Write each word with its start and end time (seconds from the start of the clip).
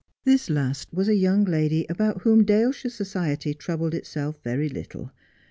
This 0.23 0.49
last 0.49 0.91
was 0.91 1.07
a 1.07 1.13
young 1.13 1.45
lady 1.45 1.85
about 1.87 2.23
whom 2.23 2.43
Daleshire 2.43 2.89
society 2.89 3.53
troubled 3.53 3.93
itself 3.93 4.35
very 4.43 4.67
little. 4.67 5.11